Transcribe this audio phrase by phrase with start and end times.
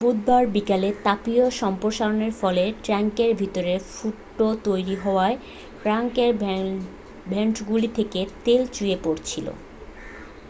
[0.01, 5.37] বুধবার বিকেলে তাপীয় সম্প্রসারণর ফলে ট্যাঙ্কের ভিতরে ফুটো তৈরি হওয়ায়
[5.83, 6.31] ট্যাঙ্কের
[7.29, 9.47] ভেন্টগুলি থেকে তেল চুইয়ে পড়ছিল